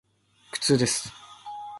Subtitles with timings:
[0.49, 1.11] 苦痛です。